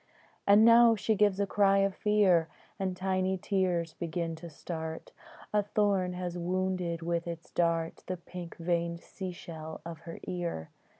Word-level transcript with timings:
And 0.47 0.65
now 0.65 0.95
she 0.95 1.13
gives 1.13 1.39
a 1.39 1.45
cry 1.45 1.77
of 1.77 1.93
fear, 1.93 2.47
And 2.79 2.97
tiny 2.97 3.37
tears 3.37 3.93
begin 3.93 4.35
to 4.37 4.49
start: 4.49 5.11
A 5.53 5.61
thorn 5.61 6.13
has 6.13 6.35
wounded 6.39 7.03
with 7.03 7.27
its 7.27 7.51
dart 7.51 8.03
The 8.07 8.17
pink 8.17 8.57
veined 8.57 9.01
sea 9.01 9.31
shell 9.31 9.79
of 9.85 9.99
her 9.99 10.17
ear. 10.25 10.71